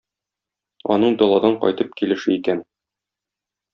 Аның 0.95 1.17
даладан 1.21 1.59
кайтып 1.65 1.93
килеше 2.01 2.35
икән. 2.39 2.65